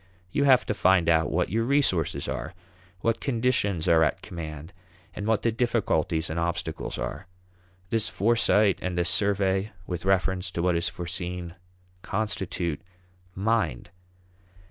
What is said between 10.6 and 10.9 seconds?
what is